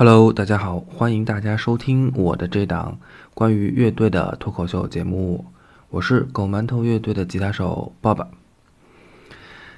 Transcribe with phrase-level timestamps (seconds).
[0.00, 3.00] Hello，大家好，欢迎大家收听我的这档
[3.34, 5.44] 关于乐队的脱口秀节目。
[5.90, 8.28] 我是狗馒头乐队的吉他手爸爸。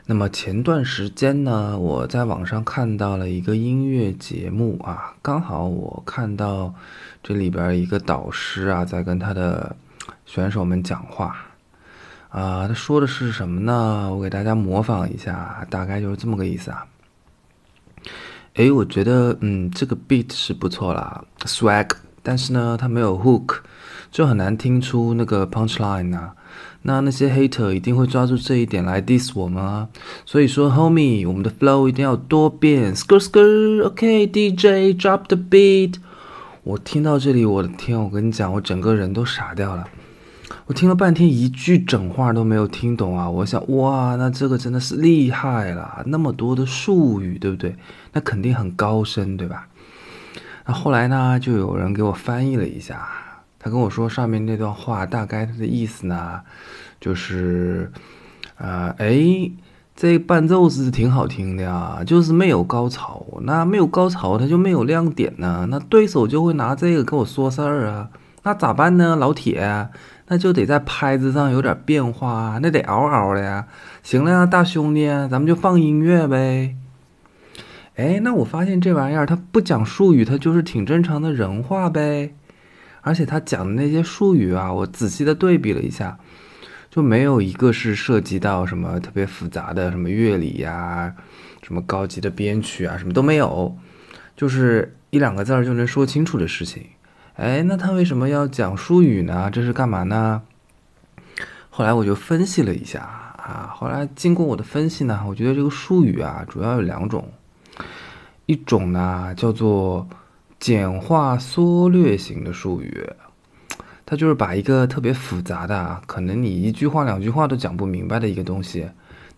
[0.05, 6.75] 那么前段时间呢，我在网上看到了一个音乐节目啊，刚好我看到
[7.23, 9.75] 这里边一个导师啊，在跟他的
[10.27, 11.35] 选手们讲话
[12.29, 14.15] 啊，他说的是什么呢？
[14.15, 16.87] 我给大家模仿一下，大概就是这么个意思啊。
[18.55, 21.91] 诶，我觉得嗯，这个 beat 是不错啦，swag，
[22.23, 23.59] 但是呢，它没有 hook，
[24.11, 26.35] 就很难听出那个 punchline 啊。
[26.83, 29.89] 那那些 hater 一定会抓住这一点来 diss 我们啊。
[30.27, 35.95] 所以说，homie，我们的 flow 一定要多变，skr skr，OK，DJ drop the beat。
[36.65, 39.87] 我听到这里，我的天，我跟你讲，我整个人都傻掉了。
[40.67, 43.29] 我听了半天，一句整话都没有听懂啊！
[43.29, 47.77] 我想，哇，那这个真的是厉害了，那么多的术语，对不对？
[48.13, 49.67] 那肯定很高深，对吧？
[50.67, 53.09] 那后来呢，就有人给我翻译了一下，
[53.59, 56.41] 他跟我说上面那段话大概他的意思呢，
[57.01, 57.91] 就是，
[58.57, 59.51] 啊，哎，
[59.97, 68.09] 这伴奏是挺好听的呀，就是没有高潮，那没有高潮，它就没有亮点呢，那对手就会拿这个跟我说事儿啊，
[68.43, 69.89] 那咋办呢，老铁？
[70.33, 73.67] 那就得在拍子上有点变化，那得嗷嗷的呀。
[74.05, 76.77] 行了呀，大兄弟，咱们就放音乐呗。
[77.97, 82.33] 哎，那我发现这玩意儿它不讲术语，它就是挺正常的人话呗。
[83.01, 86.17] 而且他讲的那些术语啊，我仔细的对比了一下，
[86.91, 91.13] 就没有一个是涉及到什么特别复杂的什么乐理呀、
[91.63, 93.77] 什么高级的编曲啊，什么都没有，
[94.37, 96.85] 就是一两个字儿就能说清楚的事情。
[97.41, 99.51] 哎，那他为什么要讲术语呢？
[99.51, 100.43] 这是干嘛呢？
[101.71, 107.27] 后来我就分析了一下啊，后来经过我的分析呢，我觉得这个术语啊，主要有两种，
[108.45, 110.07] 一种呢叫做
[110.59, 113.09] 简化缩略型的术语，
[114.05, 118.87] 它就是把一个特别复杂的，可能你一句话两句话都讲不明白的一个东西，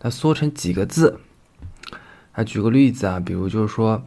[0.00, 1.20] 它缩成几个字。
[2.32, 4.02] 啊，举个例子啊，比如就是说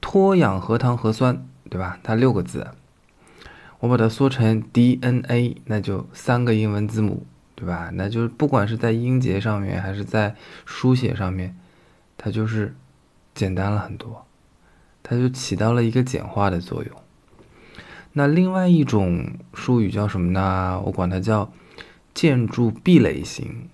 [0.00, 1.98] 脱氧核糖核酸，对吧？
[2.04, 2.64] 它六个字。
[3.80, 7.90] 我把它缩成 DNA，那就三个英文字母，对吧？
[7.92, 11.56] 那就是不管是在音节上面还是在书写上面，
[12.16, 12.74] 它就是
[13.34, 14.26] 简单了很多，
[15.02, 16.92] 它就起到了一个简化的作用。
[18.14, 20.80] 那另外一种术语叫什么呢？
[20.86, 21.52] 我管它叫
[22.14, 23.68] 建筑壁垒型，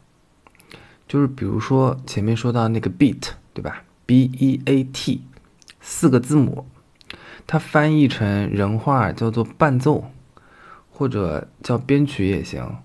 [1.06, 5.22] 就是比如说前面说到那个 beat，对吧？B-E-A-T，
[5.80, 6.66] 四个字母。
[7.47, 10.10] 它翻译成人话叫做伴奏，
[10.91, 12.76] 或者叫编曲也行。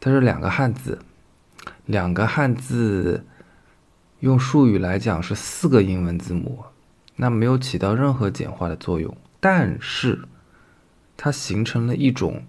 [0.00, 0.98] 它是两个汉字，
[1.86, 3.24] 两个汉字
[4.20, 6.64] 用术语来讲是四个英文字母，
[7.16, 10.26] 那没有起到任何简化的作用，但是
[11.16, 12.42] 它形成了一种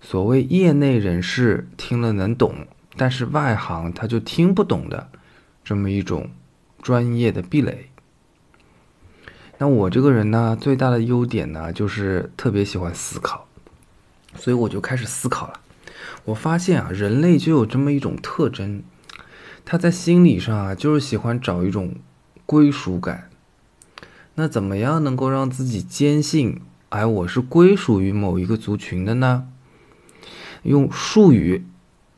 [0.00, 5.08] 所谓业内人士听了能懂，但是外行他就听不懂的
[5.62, 6.30] 这么一种
[6.82, 7.90] 专业的壁垒。
[9.62, 13.46] 那我这个人呢，最大的优点呢，就是特别喜欢思考，
[14.34, 15.60] 所以我就开始思考了。
[16.24, 18.82] 我发现啊，人类就有这么一种特征，
[19.66, 21.96] 他在心理上啊，就是喜欢找一种
[22.46, 23.28] 归属感。
[24.36, 29.46] 那怎么样能够让自己坚信，哎，我是归属于某一个族群的呢？
[30.62, 31.66] 用术语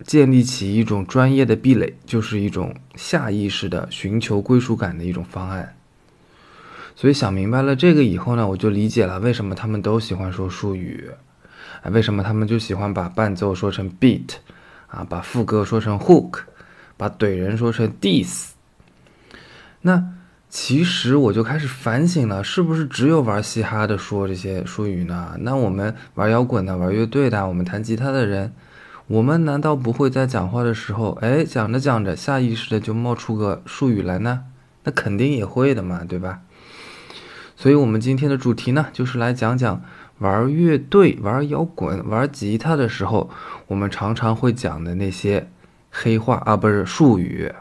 [0.04, 5.75] 建立起一种专业的壁垒，就是一种下意识的寻求归属感的一种方案。
[6.94, 11.10] 所以想明白了这个以后呢，我就理解了为什么他们都喜欢说术语，
[11.82, 14.34] 啊，为什么他们就喜欢把伴奏说成 beat，
[14.86, 16.41] 啊，把副歌说成 hook，
[16.97, 18.50] 把怼人说成 diss。
[19.81, 20.04] 那
[20.48, 25.34] 其实我就开始反省了，是不是只有玩嘻哈的说这些术语呢？
[25.41, 28.52] 那我们玩摇滚的、玩乐队的、我们弹吉他的人，
[29.06, 34.44] 我们难道不会在讲话的时候，哎，讲着讲着，下意识的就冒出个术语来呢？
[34.84, 36.41] 那肯定也会的嘛，对吧？
[37.62, 39.81] 所以，我们今天的主题呢，就是来讲讲
[40.19, 43.31] 玩乐队、玩摇滚、玩吉他的时候，
[43.69, 45.49] 我们常常会讲的那些
[45.88, 47.53] 黑话啊，不是术语。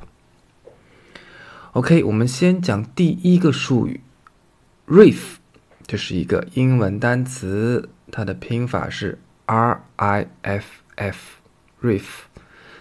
[1.73, 4.01] OK，我们先讲第一个术语
[4.87, 5.35] ，riff，
[5.85, 10.65] 这是一个英文单词，它的拼法是 R-I-F-F，riff，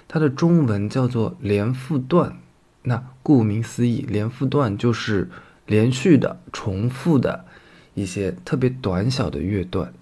[0.08, 2.38] 它的中文叫做连复段。
[2.84, 5.28] 那顾名思义，连复段就是。
[5.70, 7.44] 连续的、重复的
[7.94, 9.94] 一些特别短小的乐段，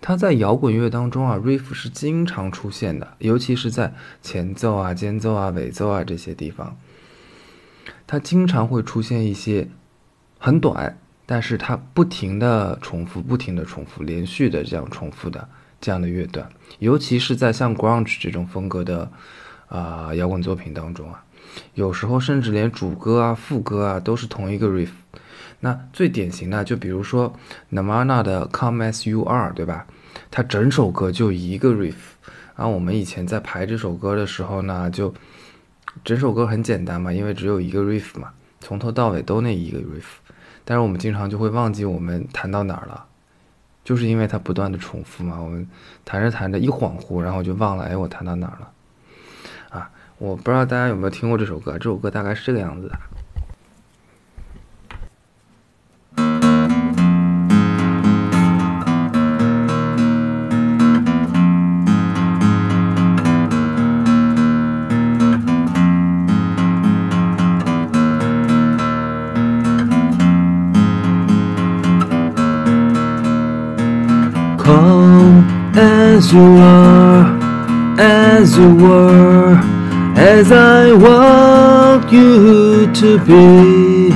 [0.00, 3.92] 它在摇滚乐当中啊，riff 是经常出现的，尤其是在
[4.22, 6.78] 前奏啊、间奏啊、尾奏啊这些地方，
[8.06, 9.68] 它经常会出现一些
[10.38, 15.46] 很短但是它不停的重复，不停的重复，连续的这样重复的
[15.82, 16.48] 这样的乐段，
[16.78, 19.12] 尤其是在像 grunge 这种风格的
[19.68, 21.22] 啊摇滚作品当中啊，
[21.74, 24.90] 有时候甚至连主歌啊、副歌啊都是同一个 riff。
[25.60, 27.32] 那最典型的就比如说
[27.70, 29.86] Namana 的 Come As You Are，对吧？
[30.30, 31.94] 它整首歌就一个 riff。
[32.56, 35.14] 然后我们以前在排这首歌的时候呢，就
[36.04, 38.30] 整首歌很简单嘛，因为只有一个 riff 嘛，
[38.60, 40.04] 从头到尾都那一个 riff。
[40.64, 43.04] 但是我们经常就会忘记我们弹到哪儿了，
[43.84, 45.40] 就是因为它不断的重复嘛。
[45.40, 45.66] 我们
[46.04, 48.70] 弹着弹着一恍惚，然后就忘了，哎，我弹到哪儿了？
[50.22, 52.96] 我不知道大家有没有听过这首歌，这首歌大概是这个样子的。
[75.74, 77.26] As you are,
[77.98, 79.58] as you were,
[80.16, 84.12] as I want you to be,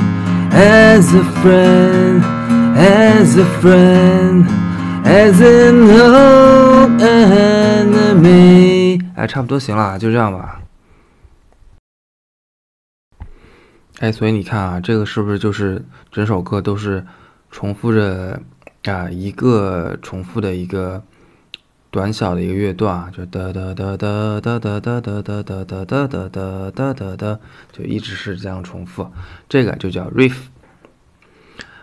[0.53, 2.23] as a friend,
[2.77, 4.47] as a friend,
[5.05, 9.01] as an old enemy。
[9.15, 10.61] 哎，差不多行了，就这样吧。
[14.01, 15.83] 哎，所以你看啊，这个是不是就是
[16.13, 17.05] 整首歌都是
[17.51, 18.39] 重复着
[18.85, 21.03] 啊一个重复的一个。
[21.91, 27.39] 短小的一个乐段啊，就哒哒哒哒哒哒哒哒哒哒哒哒哒哒哒哒哒，
[27.73, 29.11] 就一直是这样重复，
[29.49, 30.37] 这个就叫 riff。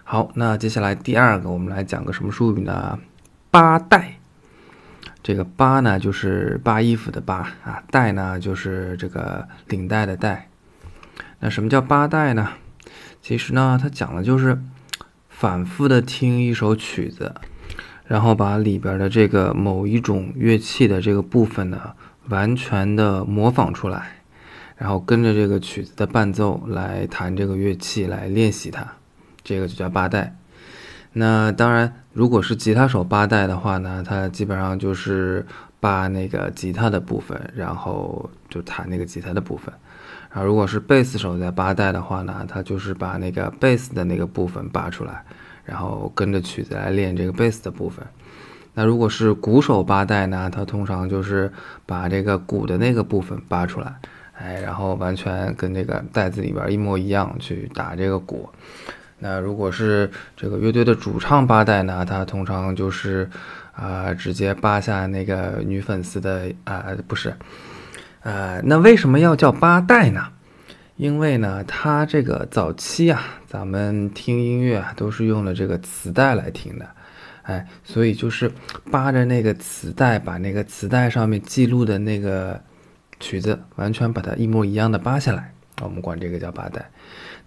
[0.03, 2.99] 好，那接下来第二个，我们来讲个什么术语呢？
[3.49, 4.19] 八带。
[5.23, 10.49] 这个八呢，就是扒衣服的扒啊，带呢，就是这个领带的带。
[11.39, 12.49] 那什么叫八带呢？
[13.21, 14.61] 其实呢，它讲的就是
[15.29, 17.33] 反复的听一首曲子。
[18.05, 21.93] 然后把里边的这个某一种乐器的这个部分呢，
[22.29, 24.21] 完全的模仿出来，
[24.75, 28.85] 然后跟着这个曲子的伴奏来弹这个乐器来练习它，
[29.43, 30.35] 这个就叫八代。
[31.13, 35.45] 那当然，如果是吉他手八代的话呢，他基本上就是
[35.79, 39.73] 把那个吉他的部分，然后就弹那个吉他的部分。
[40.31, 45.23] 然后如果是贝斯手在八代的话呢，他就是把那个贝斯的那个部分扒出来。
[45.65, 48.05] 然后跟着曲子来练这个贝斯的部分。
[48.73, 50.49] 那如果是鼓手八代呢？
[50.51, 51.51] 他通常就是
[51.85, 53.93] 把这个鼓的那个部分扒出来，
[54.33, 58.49] 哎，然后完全跟这个袋子里边一模一样去打这个鼓。
[59.19, 62.03] 那如果是这个乐队的主唱八代呢？
[62.03, 63.29] 他通常就是
[63.73, 67.33] 啊，直接扒下那个女粉丝的啊，不是，
[68.21, 70.27] 呃，那为什么要叫八代呢？
[70.95, 76.87] 因为呢，它这个早期啊，咱们听音乐啊，都是用了这个磁带来听的，
[77.41, 78.51] 哎，所以就是
[78.91, 82.61] 扒着那个磁带，把那个磁带上面记录的那个
[83.19, 85.51] 曲子，完全把它一模一样的扒下来，
[85.81, 86.91] 我们管这个叫扒带。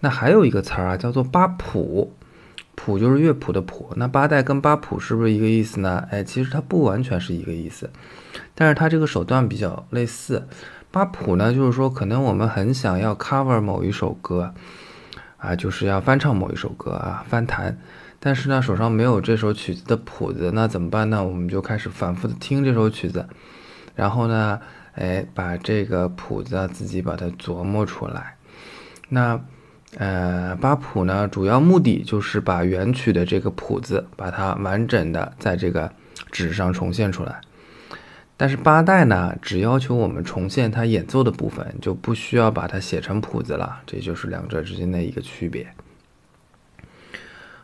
[0.01, 2.13] 那还有一个词儿啊，叫做扒谱，
[2.75, 3.93] 谱就是乐谱的谱。
[3.95, 6.05] 那扒带跟扒谱是不是一个意思呢？
[6.11, 7.89] 哎，其实它不完全是一个意思，
[8.53, 10.45] 但是它这个手段比较类似。
[10.91, 14.53] 八谱呢，就是说，可能我们很想要 cover 某一首歌，
[15.37, 17.77] 啊，就是要翻唱某一首歌啊，翻弹，
[18.19, 21.23] 但是呢，手上没有这首曲子的谱子，那怎么办呢？
[21.23, 23.27] 我们就开始反复的听这首曲子，
[23.95, 24.59] 然后呢，
[24.95, 28.35] 哎，把这个谱子自己把它琢磨出来。
[29.09, 29.39] 那，
[29.97, 35.91] 呃，八谱呢，主要目的就是把原曲的这个谱子，把它完整的在这个
[36.31, 37.39] 纸上重现出来。
[38.39, 43.81] 但是八代呢，只要求我们重现它演奏的部分，就不需要把它写成谱子了。
[43.87, 45.67] 这就是两者之间的一个区别。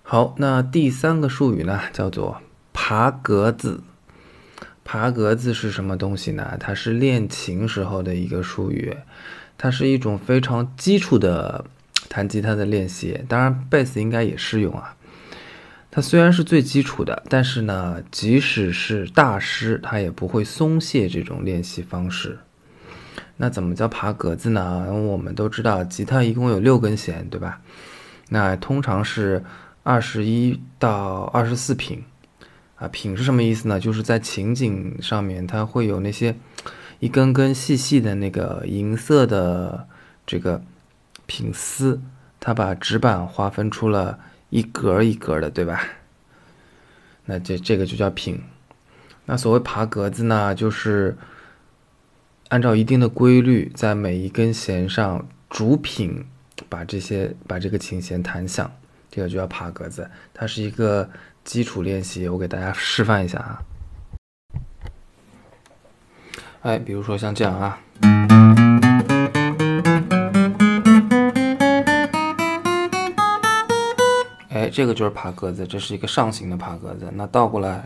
[0.02, 2.42] 好，那第三个术语呢，叫做
[2.74, 3.82] 爬格子。
[4.84, 6.58] 爬格子是什么东西呢？
[6.60, 8.94] 它是练琴时候的一个术语，
[9.58, 11.64] 它是一种非常基础的
[12.10, 13.24] 弹吉他的练习。
[13.30, 14.96] 当然，贝斯应该也适用啊。
[15.96, 22.40] 它虽然是最基础的，但是呢，即使是大师，他也不会松懈这种练习方式。
[23.38, 24.92] 那怎么叫爬格子呢？
[24.92, 27.62] 我们都知道，吉他一共有六根弦，对吧？
[28.30, 29.44] 那通常是
[29.84, 32.04] 二十一到二十四品。
[32.78, 33.80] 啊，品是什么意思呢？
[33.80, 36.36] 就是在琴颈上面，它会有那些
[37.00, 39.88] 一根根细细的那个银色的
[40.26, 40.60] 这个
[41.28, 42.02] 品丝，
[42.40, 44.18] 它把指板划分出了。
[44.54, 45.82] 一格一格的，对吧？
[47.26, 48.40] 那这这个就叫品。
[49.26, 51.18] 那所谓爬格子呢，就是
[52.50, 56.24] 按照一定的规律，在每一根弦上逐品
[56.70, 58.72] 把这些把这个琴弦弹响，
[59.10, 61.10] 这个就叫爬格子，它是一个
[61.44, 63.64] 基础练习，我给大家示范一下啊。
[66.62, 67.80] 哎，比如说像这样啊，
[74.76, 77.08] 这个就是爬格子，这是一个上行的爬格子。
[77.14, 77.86] 那倒过来，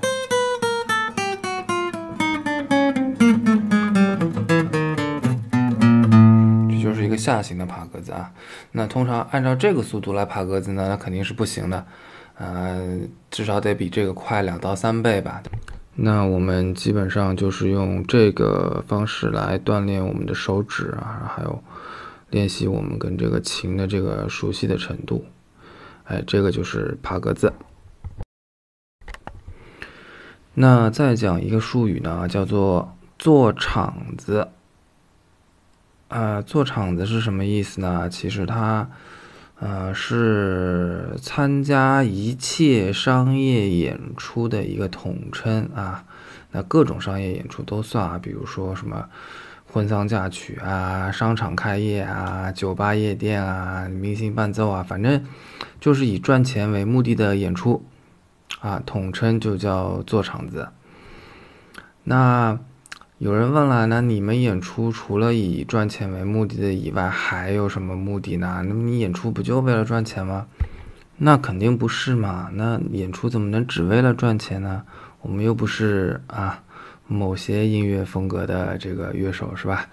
[6.70, 8.32] 这就是一个下行的爬格子啊。
[8.72, 11.86] 那通常按照这个速度来爬格子呢，那肯定是不行的，
[12.38, 15.44] 呃，至少得比这个快两到三倍吧。
[15.96, 21.62] 那我们基本上就是用这个方式来锻炼我们的手指啊，还有
[22.30, 25.26] 练习我们跟这个琴的这个熟悉的程度。
[26.08, 27.54] 哎，这个就是爬格子。
[30.54, 34.50] 那再讲一个术语呢，叫做做场子。
[36.08, 38.10] 啊，做场子是什么意思呢？
[38.10, 38.90] 其实它。
[39.60, 46.06] 呃，是参加一切商业演出的一个统称啊。
[46.52, 49.10] 那各种商业演出都算啊，比如说什么
[49.66, 55.26] 婚丧嫁娶啊、商场开业啊、酒吧夜店啊、明星伴奏啊，反正
[55.80, 57.84] 就是以赚钱为目的的演出
[58.60, 60.70] 啊，统称就叫做场子。
[62.04, 62.60] 那。
[63.20, 68.64] 有人问了，那你们演出除了以赚钱为目的的以外，还有什么目的呢？
[68.68, 70.46] 那么你演出不就为了赚钱吗？
[71.18, 72.52] 那肯定不是嘛。
[72.54, 74.84] 那演出怎么能只为了赚钱呢？
[75.22, 76.62] 我们又不是啊，
[77.08, 79.90] 某些音乐风格的这个乐手，是吧？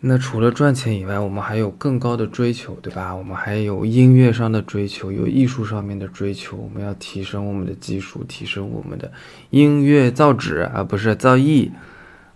[0.00, 3.12] 那除了赚钱以外，我们还有更高的追求，对吧？
[3.12, 6.56] 我们还有音乐上的追求，有艺术上面的追求。
[6.56, 9.10] 我们要提升我们的技术，提升我们的
[9.50, 11.72] 音乐造纸啊不是造诣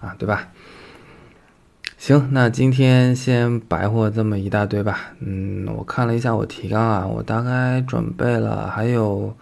[0.00, 0.48] 啊，对吧？
[1.96, 5.12] 行，那今天先白活这么一大堆吧。
[5.20, 9.36] 嗯，我看了一下我提纲啊，我大概准备了还有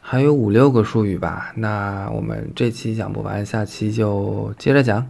[0.00, 1.50] 还有五六个术语吧。
[1.56, 5.04] 那我们这期讲不完，下期就接着讲。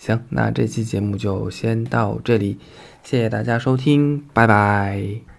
[0.00, 2.56] 行，那这期节目就先到这里，
[3.04, 5.29] 谢谢大家收听，拜拜。